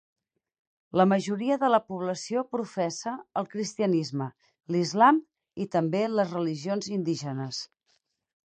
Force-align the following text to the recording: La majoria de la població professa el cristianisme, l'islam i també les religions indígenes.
La 0.99 1.03
majoria 1.09 1.57
de 1.63 1.69
la 1.73 1.79
població 1.89 2.43
professa 2.55 3.13
el 3.43 3.49
cristianisme, 3.53 4.31
l'islam 4.77 5.23
i 5.67 5.71
també 5.77 6.03
les 6.19 6.37
religions 6.39 6.93
indígenes. 6.99 7.63